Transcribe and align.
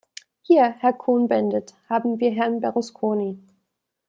Hier, 0.41 0.77
Herr 0.79 0.93
Cohn-Bendit, 0.93 1.75
haben 1.87 2.17
wir 2.19 2.31
Herrn 2.31 2.59
Berlusconi. 2.59 3.37